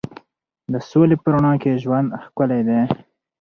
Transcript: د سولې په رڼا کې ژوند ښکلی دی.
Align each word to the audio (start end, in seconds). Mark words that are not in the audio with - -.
د 0.71 0.73
سولې 0.89 1.15
په 1.21 1.27
رڼا 1.33 1.53
کې 1.61 1.79
ژوند 1.83 2.09
ښکلی 2.25 2.61
دی. 2.67 2.81